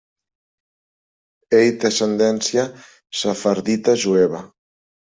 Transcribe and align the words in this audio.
Ell 1.59 1.77
té 1.83 1.87
ascendència 1.91 2.67
sefardita 3.23 3.99
jueva. 4.09 4.47